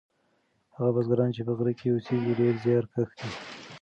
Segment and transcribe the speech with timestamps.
[0.75, 3.29] هغه بزګران چې په غره کې اوسیږي ډیر زیارکښ دي.